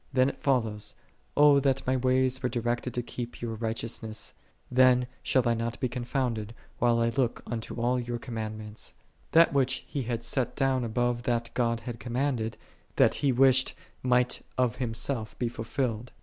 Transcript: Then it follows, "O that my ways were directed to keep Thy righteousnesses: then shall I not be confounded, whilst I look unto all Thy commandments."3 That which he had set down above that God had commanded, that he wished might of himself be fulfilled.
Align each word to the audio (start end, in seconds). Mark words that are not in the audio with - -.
Then 0.11 0.29
it 0.29 0.39
follows, 0.41 0.95
"O 1.37 1.59
that 1.59 1.85
my 1.85 1.95
ways 1.95 2.41
were 2.41 2.49
directed 2.49 2.91
to 2.95 3.03
keep 3.03 3.39
Thy 3.39 3.45
righteousnesses: 3.45 4.33
then 4.71 5.05
shall 5.21 5.47
I 5.47 5.53
not 5.53 5.79
be 5.79 5.87
confounded, 5.87 6.55
whilst 6.79 7.19
I 7.19 7.21
look 7.21 7.43
unto 7.45 7.79
all 7.79 7.97
Thy 8.01 8.17
commandments."3 8.17 8.93
That 9.33 9.53
which 9.53 9.85
he 9.87 10.01
had 10.01 10.23
set 10.23 10.55
down 10.55 10.83
above 10.83 11.21
that 11.29 11.51
God 11.53 11.81
had 11.81 11.99
commanded, 11.99 12.57
that 12.95 13.13
he 13.21 13.31
wished 13.31 13.75
might 14.01 14.41
of 14.57 14.77
himself 14.77 15.37
be 15.37 15.47
fulfilled. 15.49 16.11